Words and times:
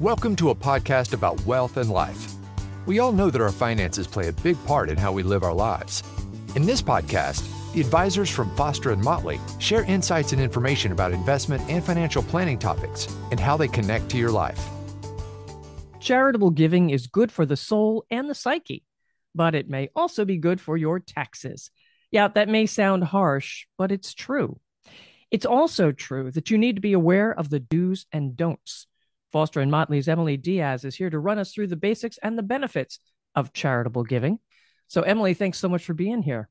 Welcome 0.00 0.34
to 0.36 0.48
a 0.48 0.54
podcast 0.54 1.12
about 1.12 1.44
wealth 1.44 1.76
and 1.76 1.90
life. 1.90 2.32
We 2.86 3.00
all 3.00 3.12
know 3.12 3.28
that 3.28 3.42
our 3.42 3.52
finances 3.52 4.06
play 4.06 4.28
a 4.28 4.32
big 4.32 4.56
part 4.64 4.88
in 4.88 4.96
how 4.96 5.12
we 5.12 5.22
live 5.22 5.42
our 5.42 5.52
lives. 5.52 6.02
In 6.56 6.64
this 6.64 6.80
podcast, 6.80 7.46
the 7.74 7.82
advisors 7.82 8.30
from 8.30 8.56
Foster 8.56 8.92
and 8.92 9.02
Motley 9.02 9.38
share 9.58 9.84
insights 9.84 10.32
and 10.32 10.40
information 10.40 10.92
about 10.92 11.12
investment 11.12 11.62
and 11.68 11.84
financial 11.84 12.22
planning 12.22 12.58
topics 12.58 13.14
and 13.30 13.38
how 13.38 13.58
they 13.58 13.68
connect 13.68 14.08
to 14.08 14.16
your 14.16 14.30
life. 14.30 14.58
Charitable 16.00 16.52
giving 16.52 16.88
is 16.88 17.06
good 17.06 17.30
for 17.30 17.44
the 17.44 17.54
soul 17.54 18.06
and 18.10 18.26
the 18.26 18.34
psyche, 18.34 18.82
but 19.34 19.54
it 19.54 19.68
may 19.68 19.90
also 19.94 20.24
be 20.24 20.38
good 20.38 20.62
for 20.62 20.78
your 20.78 20.98
taxes. 20.98 21.70
Yeah, 22.10 22.28
that 22.28 22.48
may 22.48 22.64
sound 22.64 23.04
harsh, 23.04 23.66
but 23.76 23.92
it's 23.92 24.14
true. 24.14 24.60
It's 25.30 25.44
also 25.44 25.92
true 25.92 26.30
that 26.30 26.50
you 26.50 26.56
need 26.56 26.76
to 26.76 26.80
be 26.80 26.94
aware 26.94 27.38
of 27.38 27.50
the 27.50 27.60
do's 27.60 28.06
and 28.10 28.34
don'ts. 28.34 28.86
Foster 29.32 29.60
and 29.60 29.70
Motley's 29.70 30.08
Emily 30.08 30.36
Diaz 30.36 30.84
is 30.84 30.96
here 30.96 31.10
to 31.10 31.18
run 31.18 31.38
us 31.38 31.52
through 31.52 31.68
the 31.68 31.76
basics 31.76 32.18
and 32.22 32.36
the 32.36 32.42
benefits 32.42 32.98
of 33.34 33.52
charitable 33.52 34.04
giving. 34.04 34.38
So, 34.88 35.02
Emily, 35.02 35.34
thanks 35.34 35.58
so 35.58 35.68
much 35.68 35.84
for 35.84 35.94
being 35.94 36.22
here. 36.22 36.48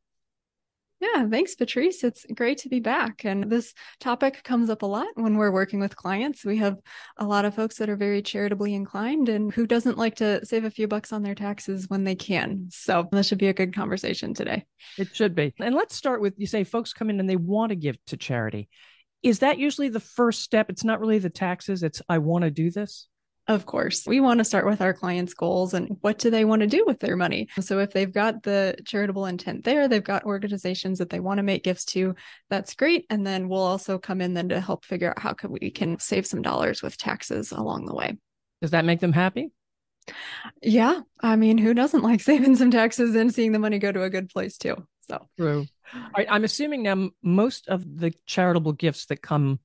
Yeah, 1.02 1.30
thanks, 1.30 1.56
Patrice. 1.56 2.04
It's 2.04 2.26
great 2.36 2.58
to 2.60 2.70
be 2.70 2.82
back. 2.82 3.24
And 3.24 3.50
this 3.50 3.74
topic 4.02 4.44
comes 4.44 4.70
up 4.70 4.82
a 4.82 4.86
lot 4.86 5.08
when 5.16 5.38
we're 5.38 5.52
working 5.52 5.80
with 5.80 5.96
clients. 5.96 6.44
We 6.44 6.58
have 6.58 6.78
a 7.16 7.26
lot 7.26 7.46
of 7.46 7.56
folks 7.56 7.78
that 7.78 7.90
are 7.90 7.96
very 7.96 8.22
charitably 8.22 8.74
inclined 8.74 9.30
and 9.30 9.54
who 9.54 9.66
doesn't 9.66 9.98
like 9.98 10.16
to 10.16 10.46
save 10.46 10.66
a 10.66 10.72
few 10.72 10.90
bucks 10.90 11.14
on 11.14 11.24
their 11.24 11.36
taxes 11.36 11.88
when 11.88 12.04
they 12.04 12.16
can. 12.16 12.68
So, 12.70 13.08
this 13.14 13.28
should 13.28 13.38
be 13.38 13.48
a 13.48 13.54
good 13.54 13.74
conversation 13.74 14.34
today. 14.34 14.66
It 14.98 15.16
should 15.16 15.36
be. 15.36 15.54
And 15.60 15.74
let's 15.74 15.96
start 15.96 16.20
with 16.20 16.34
you 16.38 16.48
say 16.48 16.66
folks 16.66 16.92
come 16.92 17.10
in 17.10 17.22
and 17.22 17.30
they 17.30 17.38
want 17.38 17.70
to 17.70 17.78
give 17.78 17.98
to 18.08 18.18
charity. 18.18 18.68
Is 19.22 19.40
that 19.40 19.60
usually 19.60 19.90
the 19.90 20.00
first 20.00 20.42
step? 20.42 20.70
It's 20.70 20.84
not 20.84 21.00
really 21.00 21.20
the 21.20 21.30
taxes, 21.30 21.84
it's 21.84 22.02
I 22.08 22.20
want 22.20 22.44
to 22.44 22.52
do 22.52 22.72
this. 22.72 23.08
Of 23.50 23.66
course, 23.66 24.06
we 24.06 24.20
want 24.20 24.38
to 24.38 24.44
start 24.44 24.68
with 24.68 24.80
our 24.80 24.94
clients' 24.94 25.34
goals 25.34 25.74
and 25.74 25.98
what 26.02 26.20
do 26.20 26.30
they 26.30 26.46
want 26.46 26.62
to 26.62 26.68
do 26.68 26.84
with 26.86 27.00
their 27.00 27.16
money. 27.16 27.48
So, 27.60 27.80
if 27.80 27.92
they've 27.92 28.14
got 28.14 28.44
the 28.44 28.76
charitable 28.86 29.26
intent 29.26 29.66
there, 29.66 29.88
they've 29.88 30.04
got 30.04 30.26
organizations 30.26 31.00
that 31.00 31.10
they 31.10 31.20
want 31.20 31.40
to 31.40 31.44
make 31.44 31.64
gifts 31.64 31.84
to, 31.86 32.14
that's 32.52 32.76
great. 32.76 33.08
And 33.10 33.26
then 33.26 33.50
we'll 33.50 33.64
also 33.64 33.98
come 33.98 34.22
in 34.22 34.36
then 34.36 34.50
to 34.50 34.62
help 34.62 34.86
figure 34.86 35.10
out 35.10 35.20
how 35.20 35.34
can 35.34 35.52
we 35.52 35.72
can 35.72 35.98
save 35.98 36.28
some 36.28 36.44
dollars 36.44 36.84
with 36.84 36.98
taxes 36.98 37.52
along 37.52 37.88
the 37.88 37.96
way. 37.96 38.20
Does 38.62 38.72
that 38.72 38.86
make 38.86 39.00
them 39.00 39.14
happy? 39.14 39.52
Yeah, 40.62 41.02
I 41.20 41.36
mean, 41.36 41.58
who 41.58 41.74
doesn't 41.74 42.04
like 42.04 42.22
saving 42.22 42.56
some 42.56 42.70
taxes 42.70 43.16
and 43.16 43.34
seeing 43.34 43.52
the 43.52 43.60
money 43.60 43.80
go 43.80 43.92
to 43.92 44.04
a 44.04 44.12
good 44.12 44.30
place 44.30 44.60
too? 44.60 44.76
So 45.10 45.28
true. 45.38 45.66
All 45.94 46.02
right, 46.18 46.28
I'm 46.30 46.44
assuming 46.44 46.84
now 46.84 47.10
most 47.24 47.68
of 47.68 47.84
the 47.98 48.14
charitable 48.26 48.74
gifts 48.74 49.08
that 49.08 49.22
come 49.22 49.60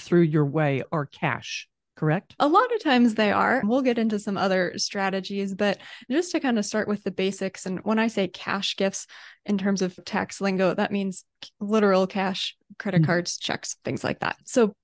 through 0.00 0.22
your 0.22 0.46
way 0.46 0.82
are 0.90 1.06
cash 1.06 1.68
correct? 1.96 2.34
A 2.40 2.48
lot 2.48 2.72
of 2.74 2.82
times 2.82 3.14
they 3.14 3.32
are. 3.32 3.62
We'll 3.64 3.82
get 3.82 3.98
into 3.98 4.18
some 4.18 4.36
other 4.36 4.72
strategies, 4.76 5.54
but 5.54 5.78
just 6.10 6.32
to 6.32 6.40
kind 6.40 6.58
of 6.58 6.64
start 6.64 6.88
with 6.88 7.04
the 7.04 7.10
basics. 7.10 7.66
And 7.66 7.80
when 7.84 7.98
I 7.98 8.08
say 8.08 8.28
cash 8.28 8.76
gifts 8.76 9.06
in 9.46 9.58
terms 9.58 9.82
of 9.82 9.98
tax 10.04 10.40
lingo, 10.40 10.74
that 10.74 10.92
means 10.92 11.24
literal 11.60 12.06
cash, 12.06 12.56
credit 12.78 13.02
mm-hmm. 13.02 13.06
cards, 13.06 13.38
checks, 13.38 13.76
things 13.84 14.04
like 14.04 14.20
that. 14.20 14.36
So 14.44 14.74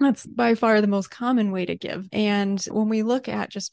that's 0.00 0.26
by 0.26 0.54
far 0.54 0.80
the 0.80 0.86
most 0.86 1.10
common 1.10 1.52
way 1.52 1.66
to 1.66 1.76
give. 1.76 2.08
And 2.12 2.60
when 2.70 2.88
we 2.88 3.02
look 3.02 3.28
at 3.28 3.50
just, 3.50 3.72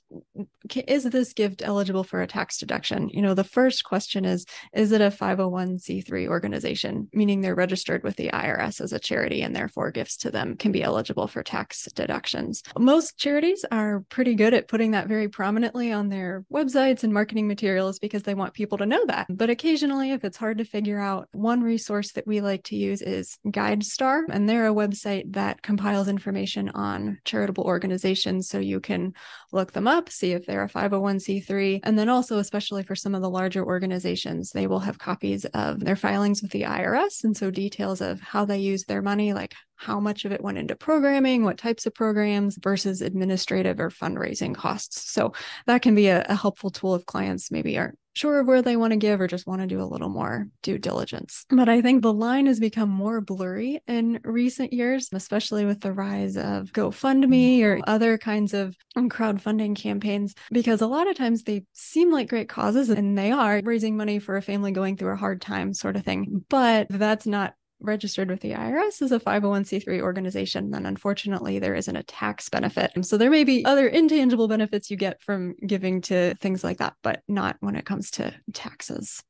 is 0.87 1.03
this 1.03 1.33
gift 1.33 1.61
eligible 1.63 2.03
for 2.03 2.21
a 2.21 2.27
tax 2.27 2.57
deduction? 2.57 3.09
You 3.09 3.21
know, 3.21 3.33
the 3.33 3.43
first 3.43 3.83
question 3.83 4.25
is, 4.25 4.45
is 4.73 4.91
it 4.91 5.01
a 5.01 5.09
501c3 5.09 6.27
organization, 6.27 7.09
meaning 7.13 7.41
they're 7.41 7.55
registered 7.55 8.03
with 8.03 8.15
the 8.17 8.29
IRS 8.29 8.81
as 8.81 8.93
a 8.93 8.99
charity 8.99 9.41
and 9.41 9.55
therefore 9.55 9.91
gifts 9.91 10.17
to 10.17 10.31
them 10.31 10.57
can 10.57 10.71
be 10.71 10.83
eligible 10.83 11.27
for 11.27 11.43
tax 11.43 11.87
deductions? 11.93 12.63
Most 12.77 13.17
charities 13.17 13.65
are 13.71 14.03
pretty 14.09 14.35
good 14.35 14.53
at 14.53 14.67
putting 14.67 14.91
that 14.91 15.07
very 15.07 15.29
prominently 15.29 15.91
on 15.91 16.09
their 16.09 16.45
websites 16.51 17.03
and 17.03 17.13
marketing 17.13 17.47
materials 17.47 17.99
because 17.99 18.23
they 18.23 18.33
want 18.33 18.53
people 18.53 18.77
to 18.77 18.85
know 18.85 19.05
that. 19.05 19.27
But 19.29 19.49
occasionally, 19.49 20.11
if 20.11 20.23
it's 20.23 20.37
hard 20.37 20.57
to 20.57 20.65
figure 20.65 20.99
out, 20.99 21.27
one 21.31 21.61
resource 21.61 22.11
that 22.13 22.27
we 22.27 22.41
like 22.41 22.63
to 22.65 22.75
use 22.75 23.01
is 23.01 23.37
GuideStar, 23.47 24.23
and 24.29 24.47
they're 24.47 24.67
a 24.67 24.73
website 24.73 25.33
that 25.33 25.61
compiles 25.61 26.07
information 26.17 26.69
on 26.69 27.19
charitable 27.25 27.63
organizations 27.63 28.49
so 28.49 28.57
you 28.57 28.79
can 28.79 29.13
look 29.51 29.71
them 29.71 29.87
up, 29.87 30.09
see 30.09 30.31
if 30.31 30.47
they're 30.47 30.63
a 30.63 30.69
501c3. 30.69 31.81
And 31.83 31.97
then 31.97 32.09
also, 32.09 32.39
especially 32.39 32.81
for 32.81 32.95
some 32.95 33.13
of 33.13 33.21
the 33.21 33.29
larger 33.29 33.63
organizations, 33.63 34.49
they 34.49 34.65
will 34.65 34.79
have 34.79 34.97
copies 34.97 35.45
of 35.45 35.79
their 35.79 35.95
filings 35.95 36.41
with 36.41 36.49
the 36.49 36.63
IRS. 36.63 37.23
And 37.23 37.37
so 37.37 37.51
details 37.51 38.01
of 38.01 38.19
how 38.19 38.45
they 38.45 38.57
use 38.57 38.85
their 38.85 39.03
money, 39.03 39.33
like 39.33 39.53
how 39.75 39.99
much 39.99 40.25
of 40.25 40.31
it 40.31 40.43
went 40.43 40.57
into 40.57 40.75
programming, 40.75 41.43
what 41.43 41.59
types 41.59 41.85
of 41.85 41.93
programs 41.93 42.57
versus 42.57 43.01
administrative 43.01 43.79
or 43.79 43.91
fundraising 43.91 44.55
costs. 44.55 45.11
So 45.11 45.33
that 45.67 45.83
can 45.83 45.93
be 45.93 46.07
a, 46.07 46.25
a 46.27 46.35
helpful 46.35 46.71
tool 46.71 46.95
if 46.95 47.05
clients 47.05 47.51
maybe 47.51 47.77
aren't 47.77 47.99
sure 48.17 48.39
of 48.39 48.47
where 48.47 48.61
they 48.61 48.75
want 48.75 48.91
to 48.91 48.97
give 48.97 49.21
or 49.21 49.27
just 49.27 49.47
want 49.47 49.61
to 49.61 49.67
do 49.67 49.81
a 49.81 49.85
little 49.85 50.09
more 50.09 50.47
due 50.63 50.77
diligence. 50.77 51.45
But 51.49 51.69
I 51.69 51.81
think 51.81 52.01
the 52.01 52.13
line 52.13 52.47
has 52.47 52.59
become 52.59 52.89
more 52.89 53.21
blurry 53.21 53.81
in 53.87 54.19
recent 54.23 54.73
years, 54.73 55.09
especially 55.13 55.65
with 55.65 55.81
the 55.81 55.93
rise 55.93 56.35
of 56.35 56.71
GoFundMe 56.73 57.59
mm-hmm. 57.59 57.65
or 57.65 57.81
other 57.87 58.17
kinds 58.17 58.53
of 58.53 58.75
crowdfunding 58.97 59.75
campaigns, 59.75 60.33
because 60.51 60.81
a 60.81 60.87
lot 60.87 61.07
of 61.07 61.15
times 61.15 61.43
they 61.43 61.65
seem 61.73 62.11
like 62.11 62.29
great 62.29 62.49
causes 62.49 62.89
and 62.89 63.17
they 63.17 63.31
are 63.31 63.61
raising 63.63 63.95
money 63.95 64.19
for 64.19 64.37
a 64.37 64.41
family 64.41 64.71
going 64.71 64.97
through 64.97 65.13
a 65.13 65.17
hard 65.17 65.41
time, 65.41 65.73
sort 65.73 65.95
of 65.95 66.03
thing. 66.03 66.43
But 66.49 66.87
that's 66.89 67.27
not 67.27 67.53
registered 67.79 68.29
with 68.29 68.41
the 68.41 68.51
IRS 68.51 69.01
as 69.01 69.11
a 69.11 69.19
501c3 69.19 70.01
organization, 70.01 70.71
then 70.71 70.85
unfortunately 70.85 71.59
there 71.59 71.75
isn't 71.75 71.95
a 71.95 72.03
tax 72.03 72.49
benefit. 72.49 72.91
So 73.01 73.17
there 73.17 73.29
may 73.29 73.43
be 73.43 73.65
other 73.65 73.87
intangible 73.87 74.47
benefits 74.47 74.89
you 74.89 74.97
get 74.97 75.21
from 75.21 75.55
giving 75.65 76.01
to 76.01 76.35
things 76.35 76.63
like 76.63 76.77
that, 76.77 76.95
but 77.03 77.21
not 77.27 77.57
when 77.59 77.75
it 77.75 77.85
comes 77.85 78.11
to 78.11 78.33
taxes. 78.53 79.23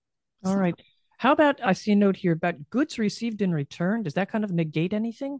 All 0.45 0.53
so. 0.53 0.59
right. 0.59 0.75
How 1.17 1.31
about 1.31 1.59
I 1.63 1.73
see 1.73 1.91
a 1.91 1.95
note 1.95 2.15
here 2.15 2.33
about 2.33 2.69
goods 2.69 2.99
received 2.99 3.41
in 3.41 3.51
return? 3.51 4.03
Does 4.03 4.13
that 4.13 4.31
kind 4.31 4.43
of 4.43 4.51
negate 4.51 4.93
anything? 4.93 5.39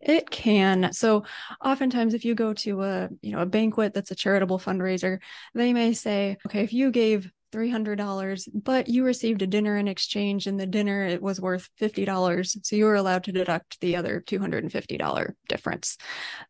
It 0.00 0.30
can. 0.30 0.92
So 0.92 1.24
oftentimes 1.64 2.14
if 2.14 2.24
you 2.24 2.34
go 2.34 2.54
to 2.54 2.82
a, 2.82 3.08
you 3.22 3.32
know, 3.32 3.40
a 3.40 3.46
banquet 3.46 3.94
that's 3.94 4.10
a 4.10 4.16
charitable 4.16 4.58
fundraiser, 4.58 5.18
they 5.54 5.72
may 5.72 5.92
say, 5.92 6.38
okay, 6.46 6.62
if 6.62 6.72
you 6.72 6.90
gave 6.90 7.30
$300 7.50 8.48
but 8.54 8.88
you 8.88 9.04
received 9.04 9.42
a 9.42 9.46
dinner 9.46 9.76
in 9.76 9.88
exchange 9.88 10.46
and 10.46 10.58
the 10.58 10.66
dinner 10.66 11.02
it 11.02 11.22
was 11.22 11.40
worth 11.40 11.68
$50 11.80 12.64
so 12.64 12.76
you 12.76 12.84
were 12.84 12.94
allowed 12.94 13.24
to 13.24 13.32
deduct 13.32 13.80
the 13.80 13.96
other 13.96 14.22
$250 14.26 15.32
difference. 15.48 15.96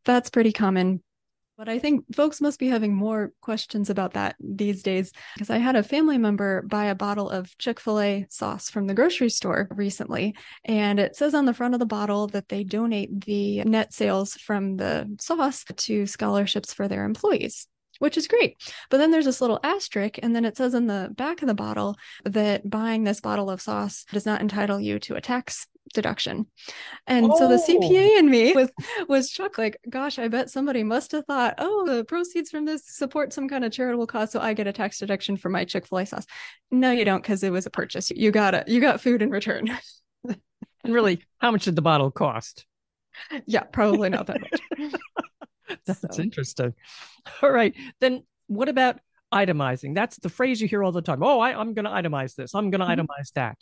That's 0.04 0.30
pretty 0.30 0.52
common. 0.52 1.02
But 1.60 1.68
I 1.68 1.78
think 1.78 2.06
folks 2.16 2.40
must 2.40 2.58
be 2.58 2.68
having 2.68 2.94
more 2.94 3.32
questions 3.42 3.90
about 3.90 4.14
that 4.14 4.34
these 4.40 4.82
days 4.82 5.12
because 5.34 5.50
I 5.50 5.58
had 5.58 5.76
a 5.76 5.82
family 5.82 6.16
member 6.16 6.62
buy 6.62 6.86
a 6.86 6.94
bottle 6.94 7.28
of 7.28 7.54
Chick 7.58 7.78
fil 7.78 8.00
A 8.00 8.26
sauce 8.30 8.70
from 8.70 8.86
the 8.86 8.94
grocery 8.94 9.28
store 9.28 9.68
recently. 9.70 10.34
And 10.64 10.98
it 10.98 11.16
says 11.16 11.34
on 11.34 11.44
the 11.44 11.52
front 11.52 11.74
of 11.74 11.80
the 11.80 11.84
bottle 11.84 12.28
that 12.28 12.48
they 12.48 12.64
donate 12.64 13.26
the 13.26 13.62
net 13.64 13.92
sales 13.92 14.36
from 14.36 14.78
the 14.78 15.14
sauce 15.20 15.66
to 15.76 16.06
scholarships 16.06 16.72
for 16.72 16.88
their 16.88 17.04
employees 17.04 17.66
which 18.00 18.18
is 18.18 18.26
great. 18.26 18.60
But 18.90 18.98
then 18.98 19.12
there's 19.12 19.26
this 19.26 19.40
little 19.40 19.60
asterisk, 19.62 20.18
and 20.22 20.34
then 20.34 20.44
it 20.44 20.56
says 20.56 20.74
in 20.74 20.88
the 20.88 21.12
back 21.16 21.42
of 21.42 21.48
the 21.48 21.54
bottle 21.54 21.96
that 22.24 22.68
buying 22.68 23.04
this 23.04 23.20
bottle 23.20 23.48
of 23.48 23.62
sauce 23.62 24.04
does 24.10 24.26
not 24.26 24.40
entitle 24.40 24.80
you 24.80 24.98
to 25.00 25.14
a 25.14 25.20
tax 25.20 25.66
deduction. 25.92 26.46
And 27.06 27.26
oh. 27.30 27.38
so 27.38 27.48
the 27.48 27.56
CPA 27.56 28.10
oh. 28.14 28.18
in 28.18 28.30
me 28.30 28.52
was 28.54 28.70
was 29.08 29.30
shocked, 29.30 29.58
like, 29.58 29.78
gosh, 29.88 30.18
I 30.18 30.28
bet 30.28 30.50
somebody 30.50 30.82
must 30.82 31.12
have 31.12 31.26
thought, 31.26 31.54
oh, 31.58 31.86
the 31.86 32.04
proceeds 32.04 32.50
from 32.50 32.64
this 32.64 32.82
support 32.86 33.32
some 33.32 33.48
kind 33.48 33.64
of 33.64 33.72
charitable 33.72 34.06
cause, 34.06 34.32
so 34.32 34.40
I 34.40 34.54
get 34.54 34.66
a 34.66 34.72
tax 34.72 34.98
deduction 34.98 35.36
for 35.36 35.48
my 35.48 35.64
Chick-fil-A 35.64 36.06
sauce. 36.06 36.26
No, 36.70 36.90
you 36.90 37.04
don't, 37.04 37.22
because 37.22 37.42
it 37.42 37.52
was 37.52 37.66
a 37.66 37.70
purchase. 37.70 38.10
You 38.10 38.30
got 38.30 38.54
it. 38.54 38.68
You 38.68 38.80
got 38.80 39.00
food 39.00 39.22
in 39.22 39.30
return. 39.30 39.68
and 40.24 40.38
really, 40.84 41.22
how 41.38 41.50
much 41.50 41.64
did 41.64 41.76
the 41.76 41.82
bottle 41.82 42.10
cost? 42.10 42.66
Yeah, 43.46 43.64
probably 43.64 44.08
not 44.08 44.28
that 44.28 44.40
much. 44.40 44.92
That's 46.00 46.16
so. 46.16 46.22
interesting. 46.22 46.74
All 47.42 47.50
right. 47.50 47.74
Then 48.00 48.24
what 48.46 48.68
about 48.68 49.00
itemizing? 49.32 49.94
That's 49.94 50.16
the 50.18 50.28
phrase 50.28 50.60
you 50.60 50.68
hear 50.68 50.82
all 50.82 50.92
the 50.92 51.02
time. 51.02 51.22
Oh, 51.22 51.38
I, 51.38 51.60
am 51.60 51.72
going 51.74 51.84
to 51.84 51.90
itemize 51.90 52.34
this. 52.34 52.54
I'm 52.54 52.70
going 52.70 52.80
to 52.80 52.86
mm-hmm. 52.86 53.00
itemize 53.00 53.32
that. 53.34 53.58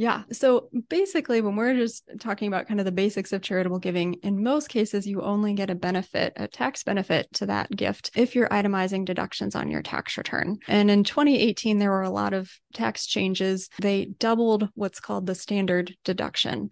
Yeah. 0.00 0.22
So 0.32 0.70
basically, 0.88 1.42
when 1.42 1.56
we're 1.56 1.74
just 1.74 2.08
talking 2.20 2.48
about 2.48 2.66
kind 2.66 2.80
of 2.80 2.86
the 2.86 2.92
basics 2.92 3.34
of 3.34 3.42
charitable 3.42 3.80
giving, 3.80 4.14
in 4.22 4.42
most 4.42 4.70
cases, 4.70 5.06
you 5.06 5.20
only 5.20 5.52
get 5.52 5.68
a 5.68 5.74
benefit, 5.74 6.32
a 6.36 6.48
tax 6.48 6.82
benefit 6.82 7.28
to 7.34 7.46
that 7.46 7.70
gift 7.70 8.10
if 8.14 8.34
you're 8.34 8.48
itemizing 8.48 9.04
deductions 9.04 9.54
on 9.54 9.70
your 9.70 9.82
tax 9.82 10.16
return. 10.16 10.58
And 10.68 10.90
in 10.90 11.04
2018, 11.04 11.78
there 11.78 11.90
were 11.90 12.00
a 12.00 12.08
lot 12.08 12.32
of 12.32 12.50
tax 12.72 13.06
changes. 13.06 13.68
They 13.78 14.06
doubled 14.06 14.70
what's 14.74 15.00
called 15.00 15.26
the 15.26 15.34
standard 15.34 15.94
deduction. 16.04 16.70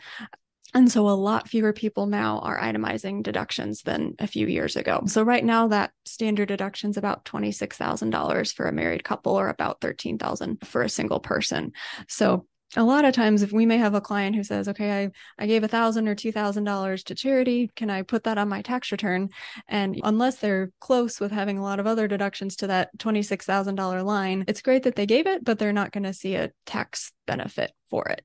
And 0.74 0.90
so 0.90 1.08
a 1.08 1.10
lot 1.10 1.48
fewer 1.48 1.72
people 1.72 2.06
now 2.06 2.40
are 2.40 2.60
itemizing 2.60 3.22
deductions 3.22 3.82
than 3.82 4.14
a 4.18 4.26
few 4.26 4.46
years 4.46 4.76
ago. 4.76 5.02
So 5.06 5.22
right 5.22 5.44
now 5.44 5.68
that 5.68 5.92
standard 6.04 6.48
deduction 6.48 6.90
is 6.90 6.96
about 6.96 7.24
$26,000 7.24 8.54
for 8.54 8.66
a 8.66 8.72
married 8.72 9.04
couple 9.04 9.32
or 9.32 9.48
about 9.48 9.80
13,000 9.80 10.58
for 10.66 10.82
a 10.82 10.88
single 10.88 11.20
person. 11.20 11.72
So 12.06 12.46
a 12.76 12.84
lot 12.84 13.04
of 13.04 13.14
times 13.14 13.42
if 13.42 13.50
we 13.50 13.64
may 13.64 13.78
have 13.78 13.94
a 13.94 14.00
client 14.00 14.36
who 14.36 14.42
says 14.44 14.68
okay 14.68 15.04
i 15.04 15.10
i 15.42 15.46
gave 15.46 15.64
a 15.64 15.68
thousand 15.68 16.06
or 16.06 16.14
two 16.14 16.30
thousand 16.30 16.64
dollars 16.64 17.02
to 17.02 17.14
charity 17.14 17.70
can 17.74 17.88
i 17.88 18.02
put 18.02 18.24
that 18.24 18.36
on 18.36 18.48
my 18.48 18.60
tax 18.60 18.92
return 18.92 19.30
and 19.68 19.98
unless 20.04 20.36
they're 20.36 20.70
close 20.78 21.18
with 21.18 21.32
having 21.32 21.56
a 21.56 21.62
lot 21.62 21.80
of 21.80 21.86
other 21.86 22.06
deductions 22.06 22.56
to 22.56 22.66
that 22.66 22.90
$26000 22.98 24.04
line 24.04 24.44
it's 24.48 24.60
great 24.60 24.82
that 24.82 24.96
they 24.96 25.06
gave 25.06 25.26
it 25.26 25.42
but 25.44 25.58
they're 25.58 25.72
not 25.72 25.92
going 25.92 26.04
to 26.04 26.12
see 26.12 26.34
a 26.34 26.50
tax 26.66 27.12
benefit 27.26 27.72
for 27.88 28.06
it 28.08 28.22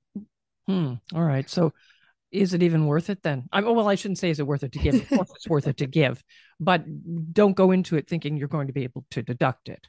hmm. 0.68 0.96
all 1.16 1.24
right 1.24 1.50
so 1.50 1.72
is 2.34 2.54
it 2.54 2.64
even 2.64 2.88
worth 2.88 3.10
it 3.10 3.22
then? 3.24 3.44
I'm 3.52 3.64
well, 3.64 3.88
I 3.88 3.96
shouldn't 3.96 4.18
say 4.18 4.30
is 4.30 4.40
it 4.40 4.48
worth 4.48 4.64
it 4.64 4.72
to 4.74 4.80
give. 4.80 4.96
Of 4.96 5.10
course, 5.10 5.32
it's 5.36 5.48
worth 5.48 5.68
it 5.68 5.78
to 5.78 5.88
give, 5.88 6.22
but 6.60 6.84
don't 7.32 7.56
go 7.56 7.72
into 7.72 7.96
it 7.96 8.10
thinking 8.10 8.36
you're 8.36 8.48
going 8.48 8.68
to 8.68 8.74
be 8.74 8.84
able 8.84 9.06
to 9.12 9.22
deduct 9.22 9.70
it 9.70 9.88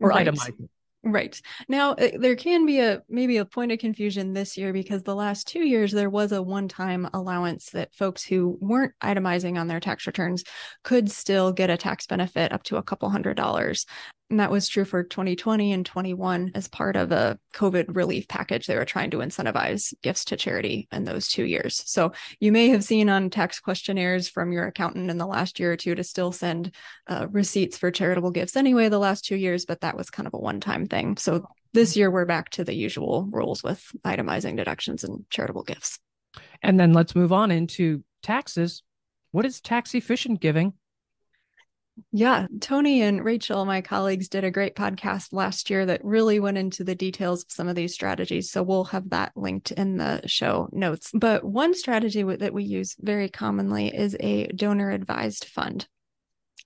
or 0.00 0.08
right. 0.08 0.26
itemize 0.26 0.48
it. 0.48 0.70
Right. 1.02 1.40
Now 1.66 1.92
uh, 1.92 2.10
there 2.18 2.36
can 2.36 2.66
be 2.66 2.80
a 2.80 3.02
maybe 3.08 3.38
a 3.38 3.46
point 3.46 3.72
of 3.72 3.78
confusion 3.78 4.34
this 4.34 4.58
year 4.58 4.72
because 4.72 5.02
the 5.02 5.14
last 5.14 5.48
2 5.48 5.60
years 5.60 5.92
there 5.92 6.10
was 6.10 6.30
a 6.32 6.42
one-time 6.42 7.08
allowance 7.14 7.70
that 7.70 7.94
folks 7.94 8.22
who 8.22 8.58
weren't 8.60 8.92
itemizing 9.02 9.58
on 9.58 9.66
their 9.66 9.80
tax 9.80 10.06
returns 10.06 10.44
could 10.84 11.10
still 11.10 11.52
get 11.52 11.70
a 11.70 11.78
tax 11.78 12.06
benefit 12.06 12.52
up 12.52 12.64
to 12.64 12.76
a 12.76 12.82
couple 12.82 13.08
hundred 13.08 13.38
dollars. 13.38 13.86
And 14.30 14.38
that 14.38 14.50
was 14.50 14.68
true 14.68 14.84
for 14.84 15.02
2020 15.02 15.72
and 15.72 15.84
21 15.84 16.52
as 16.54 16.68
part 16.68 16.94
of 16.94 17.10
a 17.10 17.36
COVID 17.52 17.96
relief 17.96 18.28
package. 18.28 18.66
They 18.66 18.76
were 18.76 18.84
trying 18.84 19.10
to 19.10 19.18
incentivize 19.18 19.92
gifts 20.02 20.24
to 20.26 20.36
charity 20.36 20.86
in 20.92 21.04
those 21.04 21.26
two 21.26 21.44
years. 21.44 21.82
So 21.86 22.12
you 22.38 22.52
may 22.52 22.68
have 22.68 22.84
seen 22.84 23.08
on 23.08 23.30
tax 23.30 23.58
questionnaires 23.58 24.28
from 24.28 24.52
your 24.52 24.66
accountant 24.66 25.10
in 25.10 25.18
the 25.18 25.26
last 25.26 25.58
year 25.58 25.72
or 25.72 25.76
two 25.76 25.96
to 25.96 26.04
still 26.04 26.30
send 26.30 26.74
uh, 27.08 27.26
receipts 27.30 27.76
for 27.76 27.90
charitable 27.90 28.30
gifts 28.30 28.56
anyway, 28.56 28.88
the 28.88 28.98
last 29.00 29.24
two 29.24 29.36
years, 29.36 29.66
but 29.66 29.80
that 29.80 29.96
was 29.96 30.10
kind 30.10 30.28
of 30.28 30.34
a 30.34 30.38
one 30.38 30.60
time 30.60 30.86
thing. 30.86 31.16
So 31.16 31.44
this 31.72 31.96
year 31.96 32.10
we're 32.10 32.24
back 32.24 32.50
to 32.50 32.62
the 32.64 32.74
usual 32.74 33.28
rules 33.32 33.64
with 33.64 33.84
itemizing 34.04 34.56
deductions 34.56 35.02
and 35.02 35.24
charitable 35.30 35.64
gifts. 35.64 35.98
And 36.62 36.78
then 36.78 36.92
let's 36.92 37.16
move 37.16 37.32
on 37.32 37.50
into 37.50 38.04
taxes. 38.22 38.84
What 39.32 39.44
is 39.44 39.60
tax 39.60 39.92
efficient 39.94 40.40
giving? 40.40 40.74
Yeah, 42.12 42.46
Tony 42.60 43.02
and 43.02 43.24
Rachel, 43.24 43.64
my 43.64 43.80
colleagues, 43.80 44.28
did 44.28 44.44
a 44.44 44.50
great 44.50 44.74
podcast 44.74 45.32
last 45.32 45.70
year 45.70 45.86
that 45.86 46.04
really 46.04 46.40
went 46.40 46.58
into 46.58 46.84
the 46.84 46.94
details 46.94 47.44
of 47.44 47.52
some 47.52 47.68
of 47.68 47.76
these 47.76 47.94
strategies. 47.94 48.50
So 48.50 48.62
we'll 48.62 48.84
have 48.84 49.10
that 49.10 49.32
linked 49.36 49.70
in 49.72 49.96
the 49.96 50.22
show 50.26 50.68
notes. 50.72 51.10
But 51.14 51.44
one 51.44 51.74
strategy 51.74 52.22
that 52.22 52.52
we 52.52 52.64
use 52.64 52.96
very 53.00 53.28
commonly 53.28 53.88
is 53.88 54.16
a 54.20 54.46
donor 54.48 54.90
advised 54.90 55.44
fund. 55.44 55.86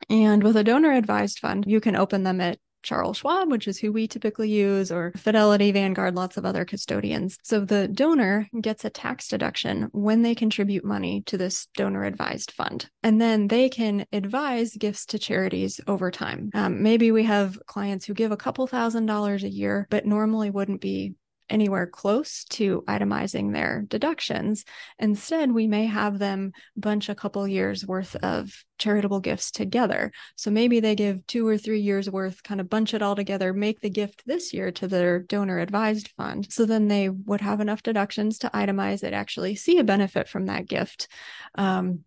And 0.08 0.42
with 0.42 0.56
a 0.56 0.64
donor 0.64 0.92
advised 0.92 1.38
fund, 1.38 1.64
you 1.66 1.80
can 1.80 1.96
open 1.96 2.22
them 2.22 2.40
at 2.40 2.58
Charles 2.84 3.18
Schwab, 3.18 3.50
which 3.50 3.66
is 3.66 3.78
who 3.78 3.92
we 3.92 4.06
typically 4.06 4.50
use, 4.50 4.92
or 4.92 5.12
Fidelity, 5.16 5.72
Vanguard, 5.72 6.14
lots 6.14 6.36
of 6.36 6.44
other 6.44 6.64
custodians. 6.64 7.38
So 7.42 7.64
the 7.64 7.88
donor 7.88 8.48
gets 8.60 8.84
a 8.84 8.90
tax 8.90 9.28
deduction 9.28 9.88
when 9.92 10.22
they 10.22 10.34
contribute 10.34 10.84
money 10.84 11.22
to 11.26 11.36
this 11.36 11.66
donor 11.76 12.04
advised 12.04 12.52
fund. 12.52 12.88
And 13.02 13.20
then 13.20 13.48
they 13.48 13.68
can 13.68 14.06
advise 14.12 14.76
gifts 14.76 15.06
to 15.06 15.18
charities 15.18 15.80
over 15.86 16.10
time. 16.10 16.50
Um, 16.54 16.82
maybe 16.82 17.10
we 17.10 17.24
have 17.24 17.58
clients 17.66 18.04
who 18.04 18.14
give 18.14 18.32
a 18.32 18.36
couple 18.36 18.66
thousand 18.66 19.06
dollars 19.06 19.42
a 19.42 19.48
year, 19.48 19.86
but 19.90 20.06
normally 20.06 20.50
wouldn't 20.50 20.80
be 20.80 21.14
anywhere 21.54 21.86
close 21.86 22.44
to 22.44 22.82
itemizing 22.88 23.52
their 23.52 23.84
deductions. 23.86 24.64
Instead, 24.98 25.52
we 25.52 25.68
may 25.68 25.86
have 25.86 26.18
them 26.18 26.50
bunch 26.76 27.08
a 27.08 27.14
couple 27.14 27.46
years 27.46 27.86
worth 27.86 28.16
of 28.16 28.52
charitable 28.76 29.20
gifts 29.20 29.52
together. 29.52 30.10
So 30.34 30.50
maybe 30.50 30.80
they 30.80 30.96
give 30.96 31.24
two 31.28 31.46
or 31.46 31.56
three 31.56 31.80
years 31.80 32.10
worth, 32.10 32.42
kind 32.42 32.60
of 32.60 32.68
bunch 32.68 32.92
it 32.92 33.02
all 33.02 33.14
together, 33.14 33.52
make 33.52 33.80
the 33.80 33.88
gift 33.88 34.24
this 34.26 34.52
year 34.52 34.72
to 34.72 34.88
their 34.88 35.20
donor 35.20 35.60
advised 35.60 36.08
fund. 36.16 36.52
So 36.52 36.66
then 36.66 36.88
they 36.88 37.08
would 37.08 37.40
have 37.40 37.60
enough 37.60 37.84
deductions 37.84 38.38
to 38.40 38.50
itemize 38.52 39.04
it, 39.04 39.12
actually 39.12 39.54
see 39.54 39.78
a 39.78 39.84
benefit 39.84 40.28
from 40.28 40.46
that 40.46 40.66
gift. 40.66 41.06
Um, 41.54 42.00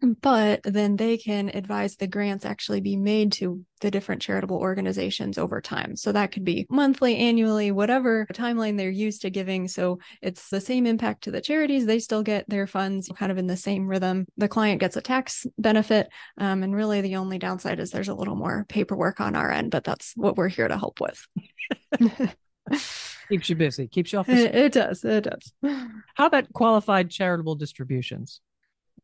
but 0.00 0.60
then 0.64 0.96
they 0.96 1.16
can 1.16 1.50
advise 1.54 1.96
the 1.96 2.06
grants 2.06 2.44
actually 2.44 2.80
be 2.80 2.96
made 2.96 3.32
to 3.32 3.64
the 3.80 3.90
different 3.90 4.22
charitable 4.22 4.56
organizations 4.56 5.38
over 5.38 5.60
time. 5.60 5.96
So 5.96 6.12
that 6.12 6.32
could 6.32 6.44
be 6.44 6.66
monthly, 6.70 7.16
annually, 7.16 7.70
whatever 7.70 8.26
timeline 8.32 8.76
they're 8.76 8.90
used 8.90 9.22
to 9.22 9.30
giving. 9.30 9.68
So 9.68 9.98
it's 10.22 10.48
the 10.48 10.60
same 10.60 10.86
impact 10.86 11.24
to 11.24 11.30
the 11.30 11.40
charities. 11.40 11.86
They 11.86 11.98
still 11.98 12.22
get 12.22 12.48
their 12.48 12.66
funds 12.66 13.10
kind 13.16 13.30
of 13.30 13.38
in 13.38 13.46
the 13.46 13.56
same 13.56 13.86
rhythm. 13.86 14.26
The 14.36 14.48
client 14.48 14.80
gets 14.80 14.96
a 14.96 15.00
tax 15.00 15.46
benefit. 15.58 16.08
Um, 16.38 16.62
and 16.62 16.74
really, 16.74 17.00
the 17.00 17.16
only 17.16 17.38
downside 17.38 17.80
is 17.80 17.90
there's 17.90 18.08
a 18.08 18.14
little 18.14 18.36
more 18.36 18.64
paperwork 18.68 19.20
on 19.20 19.36
our 19.36 19.50
end, 19.50 19.70
but 19.70 19.84
that's 19.84 20.12
what 20.16 20.36
we're 20.36 20.48
here 20.48 20.68
to 20.68 20.78
help 20.78 21.00
with. 21.00 21.26
keeps 23.28 23.48
you 23.48 23.56
busy, 23.56 23.86
keeps 23.86 24.12
you 24.12 24.18
off. 24.18 24.28
It, 24.28 24.54
it 24.54 24.72
does. 24.72 25.04
It 25.04 25.24
does. 25.24 25.52
How 26.14 26.26
about 26.26 26.52
qualified 26.52 27.10
charitable 27.10 27.56
distributions? 27.56 28.40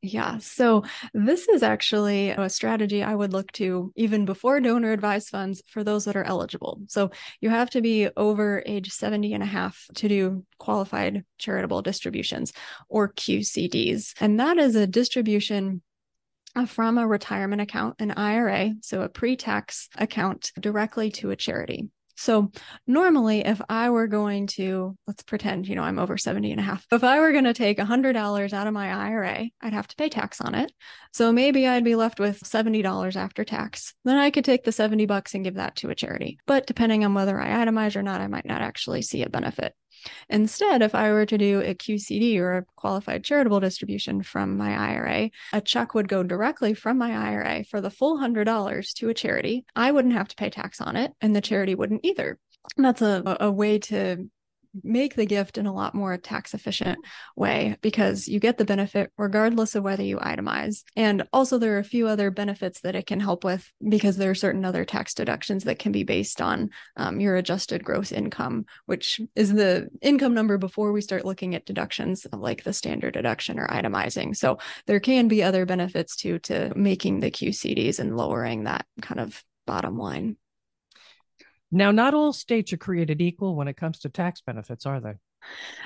Yeah. 0.03 0.39
So 0.39 0.85
this 1.13 1.47
is 1.49 1.63
actually 1.63 2.31
a 2.31 2.49
strategy 2.49 3.03
I 3.03 3.15
would 3.15 3.35
look 3.35 3.53
to 3.53 3.93
even 3.97 4.25
before 4.25 4.59
donor 4.59 4.93
advised 4.93 5.29
funds 5.29 5.63
for 5.67 5.85
those 5.85 6.07
that 6.07 6.17
are 6.17 6.25
eligible. 6.25 6.81
So 6.89 7.11
you 7.43 7.51
have 7.51 7.69
to 7.71 7.83
be 7.83 8.09
over 8.17 8.63
age 8.65 8.91
70 8.91 9.35
and 9.35 9.43
a 9.43 9.47
half 9.47 9.87
to 9.97 10.09
do 10.09 10.47
qualified 10.59 11.25
charitable 11.39 11.83
distributions 11.83 12.55
or 12.89 13.13
QCDs. 13.13 14.15
And 14.21 14.41
that 14.41 14.57
is 14.57 14.75
a 14.75 14.87
distribution 14.87 15.83
from 16.67 16.97
a 16.97 17.07
retirement 17.07 17.61
account, 17.61 17.97
an 17.99 18.13
IRA, 18.13 18.73
so 18.81 19.03
a 19.03 19.09
pre 19.09 19.37
tax 19.37 19.89
account 19.99 20.51
directly 20.59 21.11
to 21.13 21.31
a 21.31 21.37
charity. 21.37 21.91
So 22.21 22.53
normally 22.87 23.47
if 23.47 23.63
I 23.71 23.89
were 23.89 24.07
going 24.07 24.47
to, 24.49 24.95
let's 25.07 25.23
pretend, 25.23 25.67
you 25.67 25.75
know, 25.75 25.83
I'm 25.83 25.99
over 25.99 26.19
70 26.19 26.51
and 26.51 26.61
a 26.61 26.63
half. 26.63 26.87
If 26.93 27.03
I 27.03 27.19
were 27.19 27.33
going 27.33 27.45
to 27.45 27.55
take 27.55 27.79
$100 27.79 28.53
out 28.53 28.67
of 28.67 28.75
my 28.75 28.93
IRA, 28.93 29.49
I'd 29.63 29.73
have 29.73 29.89
to 29.89 29.97
pay 29.97 30.11
tax 30.11 30.39
on 30.39 30.55
it. 30.55 30.71
So 31.15 31.33
maybe 31.33 31.67
I'd 31.67 31.83
be 31.83 31.97
left 31.97 32.21
with 32.21 32.43
$70 32.43 33.17
after 33.17 33.43
tax. 33.43 33.95
Then 34.05 34.19
I 34.19 34.31
could 34.31 34.45
take 34.45 34.65
the 34.65 34.73
70 34.73 35.07
bucks 35.07 35.35
and 35.35 35.45
give 35.45 35.55
that 35.55 35.77
to 35.77 35.89
a 35.89 35.95
charity. 35.95 36.39
But 36.47 36.67
depending 36.67 37.07
on 37.07 37.15
whether 37.15 37.41
I 37.41 37.49
itemize 37.65 37.97
or 37.97 38.03
not, 38.03 38.21
I 38.21 38.27
might 38.27 38.45
not 38.45 38.61
actually 38.61 39.01
see 39.01 39.23
a 39.23 39.31
benefit. 39.31 39.75
Instead, 40.29 40.83
if 40.83 40.95
I 40.95 41.11
were 41.13 41.27
to 41.27 41.39
do 41.39 41.61
a 41.61 41.75
QCD 41.75 42.39
or 42.39 42.59
a 42.59 42.65
qualified 42.77 43.25
charitable 43.25 43.61
distribution 43.61 44.23
from 44.23 44.57
my 44.57 44.77
IRA, 44.77 45.31
a 45.53 45.61
check 45.61 45.95
would 45.95 46.09
go 46.09 46.23
directly 46.23 46.75
from 46.75 46.99
my 46.99 47.13
IRA 47.13 47.65
for 47.65 47.81
the 47.81 47.91
full 47.91 48.19
$100 48.19 48.95
to 48.95 49.09
a 49.09 49.15
charity. 49.15 49.65
I 49.75 49.93
wouldn't 49.93 50.15
have 50.15 50.29
to 50.29 50.37
pay 50.37 50.51
tax 50.51 50.81
on 50.81 50.97
it, 50.97 51.13
and 51.21 51.35
the 51.35 51.41
charity 51.41 51.75
wouldn't 51.75 52.05
either. 52.05 52.39
And 52.77 52.85
that's 52.85 53.03
a, 53.03 53.37
a 53.41 53.51
way 53.51 53.79
to 53.79 54.29
make 54.83 55.15
the 55.15 55.27
gift 55.27 55.59
in 55.59 55.67
a 55.67 55.73
lot 55.73 55.95
more 55.95 56.17
tax 56.17 56.55
efficient 56.55 56.99
way 57.37 57.77
because 57.81 58.29
you 58.29 58.41
get 58.41 58.59
the 58.59 58.65
benefit 58.65 59.13
regardless 59.19 59.75
of 59.75 59.83
whether 59.83 60.03
you 60.03 60.19
itemize. 60.19 60.83
And 60.97 61.27
also, 61.33 61.59
there 61.59 61.75
are 61.77 61.81
a 61.81 61.85
few 61.85 62.07
other 62.07 62.31
benefits 62.31 62.81
that 62.81 62.95
it 62.95 63.07
can 63.07 63.21
help 63.21 63.45
with 63.45 63.71
because 63.87 64.17
there 64.17 64.31
are 64.31 64.35
certain 64.35 64.65
other 64.65 64.85
tax 64.85 65.15
deductions 65.15 65.65
that 65.65 65.79
can 65.79 65.93
be 65.93 66.05
based 66.05 66.41
on 66.41 66.71
um, 66.97 67.21
your 67.21 67.37
adjusted 67.37 67.85
gross 67.85 68.13
income, 68.13 68.67
which 68.87 69.21
is 69.35 69.53
the 69.53 69.89
income 70.01 70.35
number 70.35 70.59
before 70.59 70.93
we 70.93 71.01
start 71.01 71.25
looking 71.25 71.55
at 71.55 71.67
deductions 71.67 72.27
like 72.33 72.65
the 72.65 72.73
standard 72.73 73.15
deduction 73.15 73.59
or 73.59 73.67
itemizing. 73.69 74.37
So, 74.37 74.59
there 74.87 75.01
can 75.01 75.29
be 75.29 75.43
other 75.43 75.67
benefits 75.67 76.17
too 76.17 76.39
to 76.41 76.73
making 76.77 77.21
the 77.21 77.31
QCDs 77.31 77.99
and 77.99 78.17
lowering 78.17 78.65
that 78.65 78.87
kind 79.01 79.21
of 79.21 79.43
bottom 79.67 79.99
line. 79.99 80.37
Now, 81.73 81.91
not 81.91 82.15
all 82.15 82.33
states 82.33 82.73
are 82.73 82.79
created 82.79 83.21
equal 83.21 83.55
when 83.55 83.69
it 83.69 83.77
comes 83.77 84.01
to 84.01 84.09
tax 84.09 84.41
benefits, 84.41 84.87
are 84.87 85.01
they? 85.01 85.15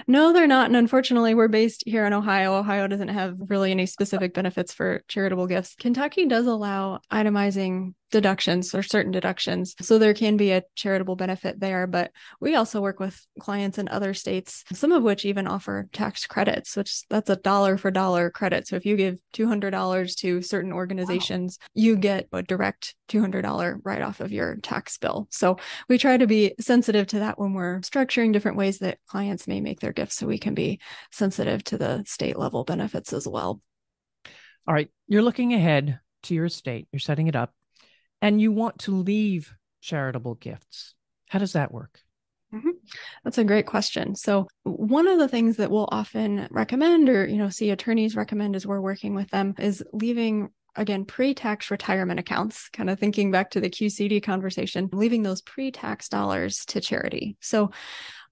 No, 0.07 0.33
they're 0.33 0.47
not. 0.47 0.67
And 0.67 0.77
unfortunately, 0.77 1.35
we're 1.35 1.49
based 1.49 1.85
here 1.87 2.07
in 2.07 2.13
Ohio. 2.13 2.55
Ohio 2.55 2.87
doesn't 2.87 3.09
have 3.09 3.37
really 3.49 3.71
any 3.71 3.87
specific 3.87 4.35
benefits 4.35 4.73
for 4.73 5.03
charitable 5.09 5.47
gifts. 5.47 5.75
Kentucky 5.77 6.27
does 6.27 6.47
allow 6.47 7.01
itemizing 7.11 7.95
deductions 8.11 8.75
or 8.75 8.83
certain 8.83 9.13
deductions. 9.13 9.75
So 9.81 9.99
there 9.99 10.15
can 10.15 10.37
be 10.37 10.53
a 10.53 10.63
charitable 10.77 11.17
benefit 11.17 11.59
there. 11.59 11.87
But 11.87 12.13
we 12.41 12.55
also 12.55 12.81
work 12.81 13.01
with 13.01 13.21
clients 13.41 13.79
in 13.79 13.89
other 13.89 14.15
states, 14.15 14.65
some 14.73 14.93
of 14.93 15.03
which 15.03 15.25
even 15.25 15.47
offer 15.47 15.89
tax 15.93 16.27
credits, 16.27 16.77
which 16.77 17.03
that's 17.09 17.31
a 17.31 17.37
dollar 17.37 17.77
for 17.77 17.91
dollar 17.91 18.31
credit. 18.31 18.69
So 18.69 18.77
if 18.77 18.87
you 18.87 18.97
give 18.97 19.19
$200 19.35 20.17
to 20.19 20.43
certain 20.43 20.73
organizations, 20.73 21.59
wow. 21.61 21.69
you 21.75 21.97
get 21.97 22.29
a 22.33 22.43
direct 22.43 22.95
$200 23.09 23.81
write 23.85 24.03
off 24.03 24.21
of 24.21 24.33
your 24.33 24.57
tax 24.57 24.97
bill. 24.99 25.27
So 25.31 25.57
we 25.89 25.99
try 25.99 26.17
to 26.17 26.27
be 26.27 26.55
sensitive 26.61 27.07
to 27.09 27.19
that 27.21 27.39
when 27.39 27.53
we're 27.53 27.81
structuring 27.81 28.33
different 28.33 28.57
ways 28.57 28.79
that 28.79 28.99
clients 29.09 29.47
may 29.47 29.61
make 29.61 29.81
their 29.81 29.93
gifts 29.93 30.17
so 30.17 30.27
we 30.27 30.39
can 30.39 30.55
be 30.55 30.81
sensitive 31.11 31.65
to 31.65 31.79
the 31.79 32.05
state 32.07 32.39
level 32.39 32.65
benefits 32.65 33.13
as 33.13 33.27
well. 33.27 33.61
All 34.67 34.75
right. 34.75 34.91
You're 35.09 35.23
looking 35.23 35.53
ahead 35.53 35.99
to 36.25 36.35
your 36.35 36.49
state, 36.49 36.89
you're 36.91 37.01
setting 37.01 37.27
it 37.27 37.37
up 37.37 37.53
and 38.25 38.41
you 38.41 38.51
want 38.51 38.79
to 38.79 38.91
leave 38.91 39.55
charitable 39.83 40.37
gifts. 40.37 40.95
How 41.29 41.39
does 41.39 41.53
that 41.53 41.71
work? 41.71 42.01
Mm-hmm. 42.55 42.71
That's 43.23 43.37
a 43.37 43.45
great 43.45 43.67
question. 43.67 44.15
So, 44.15 44.49
one 44.63 45.07
of 45.07 45.19
the 45.19 45.29
things 45.29 45.59
that 45.59 45.71
we'll 45.71 45.89
often 45.93 46.49
recommend 46.51 47.11
or, 47.11 47.27
you 47.27 47.37
know, 47.37 47.51
see 47.51 47.69
attorneys 47.69 48.17
recommend 48.17 48.57
as 48.57 48.67
we're 48.67 48.81
working 48.81 49.15
with 49.15 49.29
them 49.29 49.55
is 49.59 49.85
leaving 49.93 50.49
again 50.75 51.05
pre-tax 51.05 51.71
retirement 51.71 52.19
accounts 52.19 52.71
kind 52.71 52.89
of 52.89 52.99
thinking 52.99 53.31
back 53.31 53.49
to 53.49 53.61
the 53.61 53.71
qcd 53.71 54.21
conversation 54.21 54.89
leaving 54.93 55.23
those 55.23 55.41
pre-tax 55.41 56.09
dollars 56.09 56.65
to 56.65 56.81
charity 56.81 57.37
so 57.41 57.71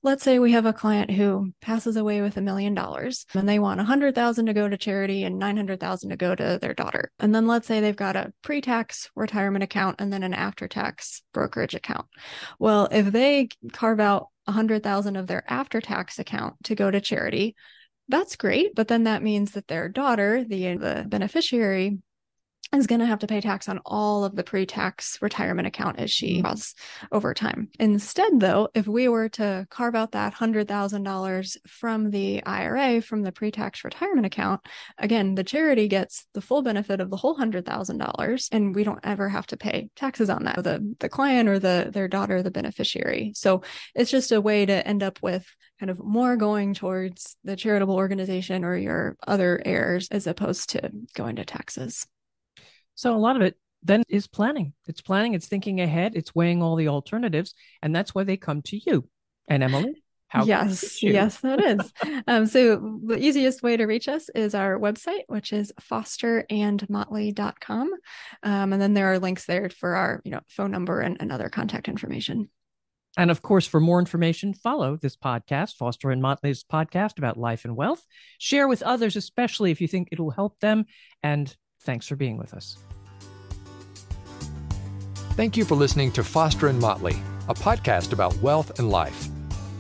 let's 0.03 0.25
say 0.25 0.39
we 0.39 0.53
have 0.53 0.67
a 0.67 0.73
client 0.73 1.11
who 1.11 1.53
passes 1.61 1.97
away 1.97 2.21
with 2.21 2.37
a 2.37 2.41
million 2.41 2.75
dollars 2.75 3.25
and 3.35 3.49
they 3.49 3.59
want 3.59 3.81
a 3.81 3.85
hundred 3.85 4.15
thousand 4.15 4.47
to 4.47 4.53
go 4.53 4.69
to 4.69 4.77
charity 4.77 5.25
and 5.25 5.39
900,000 5.39 6.11
to 6.11 6.17
go 6.17 6.35
to 6.35 6.59
their 6.61 6.75
daughter. 6.75 7.13
And 7.21 7.35
then 7.35 7.47
let's 7.47 7.69
say 7.69 7.81
they've 7.81 7.95
got 7.95 8.17
a 8.17 8.33
pre-tax 8.43 9.11
retirement 9.15 9.63
account 9.63 10.01
and 10.01 10.13
then 10.13 10.23
an 10.23 10.35
after-tax 10.35 11.23
brokerage 11.33 11.75
account. 11.75 12.07
Well, 12.59 12.89
if 12.91 13.07
they 13.07 13.49
carve 13.73 14.01
out 14.01 14.29
a 14.47 14.53
hundred 14.53 14.83
thousand 14.83 15.17
of 15.17 15.29
their 15.29 15.45
after-tax 15.51 16.19
account 16.19 16.55
to 16.65 16.75
go 16.75 16.91
to 16.91 17.01
charity, 17.01 17.55
that's 18.09 18.37
great. 18.37 18.75
But 18.75 18.89
then 18.89 19.05
that 19.05 19.23
means 19.23 19.53
that 19.53 19.69
their 19.69 19.89
daughter, 19.89 20.45
the, 20.45 20.77
the 20.77 21.05
beneficiary, 21.07 21.99
is 22.73 22.87
going 22.87 23.01
to 23.01 23.07
have 23.07 23.19
to 23.21 23.27
pay 23.27 23.41
tax 23.41 23.69
on 23.69 23.81
all 23.85 24.25
of 24.25 24.35
the 24.35 24.45
pre-tax 24.45 25.19
retirement 25.21 25.69
account 25.69 25.99
as 25.99 26.11
she 26.11 26.35
mm-hmm. 26.35 26.43
draws 26.43 26.75
over 27.11 27.35
time. 27.35 27.69
Instead, 27.79 28.41
though, 28.41 28.69
if 28.75 28.87
we 28.87 29.09
were 29.09 29.29
to 29.31 29.67
carve 29.71 29.95
out 29.95 30.13
that 30.13 30.35
$100,000 30.35 31.57
from 31.67 32.11
the 32.11 32.43
IRA, 32.45 33.01
from 33.01 33.23
the 33.23 33.33
pre-tax 33.33 33.85
retirement 33.85 34.27
account, 34.27 34.61
again, 34.99 35.35
the 35.35 35.45
charity 35.45 35.89
gets 35.89 36.27
the 36.35 36.41
full 36.41 36.63
benefit 36.63 37.01
of 37.01 37.11
the 37.11 37.17
whole 37.17 37.37
$100,000 37.37 38.49
and 38.53 38.75
we 38.75 38.85
don't 38.85 39.01
ever 39.03 39.29
have 39.29 39.47
to 39.49 39.57
pay 39.57 39.91
taxes 39.97 40.31
on 40.31 40.45
that, 40.45 40.63
the, 40.65 40.95
the 41.01 41.09
client 41.09 41.49
or 41.49 41.59
the 41.59 41.91
their 41.93 42.09
daughter, 42.09 42.43
the 42.43 42.51
beneficiary. 42.51 43.33
So 43.35 43.63
it's 43.95 44.11
just 44.11 44.33
a 44.33 44.41
way 44.41 44.67
to 44.67 44.87
end 44.87 45.03
up 45.03 45.19
with 45.23 45.47
kind 45.79 45.91
of 45.91 45.99
more 45.99 46.37
going 46.37 46.75
towards 46.75 47.37
the 47.45 47.57
charitable 47.57 47.97
organization 47.97 48.65
or 48.65 48.77
your 48.77 49.17
other 49.27 49.61
heirs 49.65 50.09
as 50.11 50.27
opposed 50.27 50.71
to 50.71 50.91
going 51.15 51.37
to 51.37 51.45
taxes. 51.45 52.07
So 52.95 53.15
a 53.15 53.19
lot 53.19 53.37
of 53.37 53.43
it 53.43 53.57
then 53.83 54.03
is 54.09 54.27
planning. 54.27 54.73
It's 54.87 55.01
planning, 55.01 55.35
it's 55.35 55.49
thinking 55.49 55.81
ahead, 55.81 56.13
it's 56.15 56.35
weighing 56.35 56.63
all 56.63 56.77
the 56.77 56.89
alternatives. 56.89 57.55
And 57.83 57.95
that's 57.95 58.15
why 58.15 58.25
they 58.25 58.37
come 58.37 58.63
to 58.63 58.79
you. 58.79 59.09
And 59.49 59.63
Emily, 59.63 60.03
how 60.29 60.45
yes, 60.45 61.03
yes, 61.03 61.41
that 61.41 61.63
is. 61.63 61.93
um, 62.27 62.47
so 62.47 63.01
the 63.05 63.19
easiest 63.19 63.63
way 63.63 63.77
to 63.77 63.85
reach 63.85 64.09
us 64.09 64.31
is 64.35 64.55
our 64.55 64.79
website, 64.79 65.25
which 65.27 65.53
is 65.53 65.73
fosterandmotley.com. 65.91 67.91
Um, 68.43 68.73
and 68.73 68.81
then 68.81 68.95
there 68.95 69.13
are 69.13 69.19
links 69.19 69.45
there 69.45 69.69
for 69.69 69.95
our, 69.95 70.23
you 70.25 70.31
know, 70.31 70.41
phone 70.49 70.71
number 70.71 71.01
and, 71.01 71.19
and 71.21 71.31
other 71.33 71.51
contact 71.51 71.89
information. 71.89 72.49
And 73.19 73.31
of 73.31 73.43
course, 73.43 73.67
for 73.67 73.79
more 73.79 73.99
information, 73.99 74.55
follow 74.55 74.97
this 74.97 75.17
podcast, 75.17 75.77
Foster 75.77 76.11
and 76.11 76.23
Motley's 76.23 76.65
podcast 76.65 77.19
about 77.19 77.37
life 77.37 77.67
and 77.67 77.77
wealth. 77.77 78.03
Share 78.39 78.67
with 78.67 78.83
others, 78.83 79.17
especially 79.17 79.71
if 79.71 79.83
you 79.83 79.89
think 79.89 80.09
it'll 80.13 80.31
help 80.31 80.59
them. 80.61 80.87
And 81.23 81.55
Thanks 81.83 82.07
for 82.07 82.15
being 82.15 82.37
with 82.37 82.55
us. 82.55 82.79
Thank 85.35 85.57
you 85.57 85.65
for 85.65 85.75
listening 85.75 86.13
to 86.13 86.23
Foster 86.23 86.69
and 86.69 86.79
Motley, 86.79 87.17
a 87.49 87.55
podcast 87.55 88.13
about 88.13 88.37
wealth 88.37 88.79
and 88.79 88.91
life. 88.91 89.29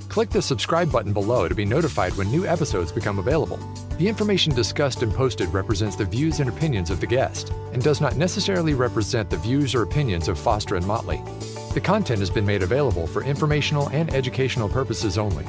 Click 0.08 0.30
the 0.30 0.42
subscribe 0.42 0.90
button 0.90 1.12
below 1.12 1.46
to 1.46 1.54
be 1.54 1.64
notified 1.64 2.12
when 2.14 2.30
new 2.30 2.44
episodes 2.44 2.90
become 2.90 3.18
available. 3.18 3.58
The 3.98 4.08
information 4.08 4.52
discussed 4.54 5.02
and 5.02 5.12
posted 5.12 5.48
represents 5.50 5.94
the 5.94 6.04
views 6.04 6.40
and 6.40 6.48
opinions 6.48 6.90
of 6.90 7.00
the 7.00 7.06
guest 7.06 7.50
and 7.72 7.82
does 7.82 8.00
not 8.00 8.16
necessarily 8.16 8.74
represent 8.74 9.30
the 9.30 9.36
views 9.36 9.74
or 9.74 9.82
opinions 9.82 10.26
of 10.26 10.38
Foster 10.38 10.74
and 10.74 10.86
Motley. 10.86 11.22
The 11.72 11.80
content 11.80 12.18
has 12.18 12.30
been 12.30 12.44
made 12.44 12.62
available 12.62 13.06
for 13.06 13.22
informational 13.22 13.88
and 13.90 14.12
educational 14.12 14.68
purposes 14.68 15.18
only. 15.18 15.46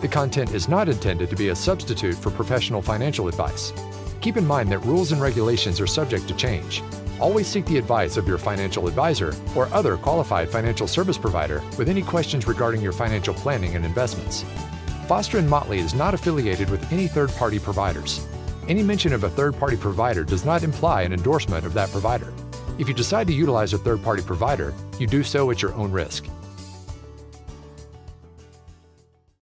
The 0.00 0.08
content 0.08 0.54
is 0.54 0.68
not 0.68 0.88
intended 0.88 1.28
to 1.30 1.36
be 1.36 1.48
a 1.48 1.56
substitute 1.56 2.14
for 2.14 2.30
professional 2.30 2.80
financial 2.80 3.26
advice. 3.26 3.72
Keep 4.20 4.36
in 4.36 4.46
mind 4.46 4.70
that 4.72 4.84
rules 4.84 5.12
and 5.12 5.20
regulations 5.20 5.80
are 5.80 5.86
subject 5.86 6.26
to 6.28 6.34
change. 6.34 6.82
Always 7.20 7.46
seek 7.46 7.64
the 7.66 7.78
advice 7.78 8.16
of 8.16 8.26
your 8.26 8.38
financial 8.38 8.88
advisor 8.88 9.34
or 9.56 9.72
other 9.72 9.96
qualified 9.96 10.48
financial 10.48 10.86
service 10.86 11.18
provider 11.18 11.62
with 11.76 11.88
any 11.88 12.02
questions 12.02 12.46
regarding 12.46 12.80
your 12.80 12.92
financial 12.92 13.34
planning 13.34 13.76
and 13.76 13.84
investments. 13.84 14.44
Foster 15.06 15.38
and 15.38 15.48
Motley 15.48 15.78
is 15.78 15.94
not 15.94 16.14
affiliated 16.14 16.68
with 16.68 16.92
any 16.92 17.06
third-party 17.08 17.58
providers. 17.60 18.26
Any 18.68 18.82
mention 18.82 19.12
of 19.12 19.24
a 19.24 19.30
third-party 19.30 19.76
provider 19.78 20.24
does 20.24 20.44
not 20.44 20.62
imply 20.62 21.02
an 21.02 21.12
endorsement 21.12 21.64
of 21.64 21.74
that 21.74 21.90
provider. 21.90 22.32
If 22.78 22.88
you 22.88 22.94
decide 22.94 23.26
to 23.28 23.32
utilize 23.32 23.72
a 23.72 23.78
third-party 23.78 24.22
provider, 24.22 24.74
you 24.98 25.06
do 25.06 25.22
so 25.22 25.50
at 25.50 25.62
your 25.62 25.74
own 25.74 25.90
risk. 25.90 26.26